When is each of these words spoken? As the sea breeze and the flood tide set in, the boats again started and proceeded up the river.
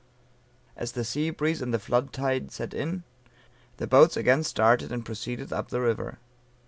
As 0.75 0.93
the 0.93 1.03
sea 1.05 1.29
breeze 1.29 1.61
and 1.61 1.71
the 1.71 1.77
flood 1.77 2.11
tide 2.11 2.51
set 2.51 2.73
in, 2.73 3.03
the 3.77 3.85
boats 3.85 4.17
again 4.17 4.43
started 4.43 4.91
and 4.91 5.05
proceeded 5.05 5.53
up 5.53 5.67
the 5.69 5.79
river. 5.79 6.17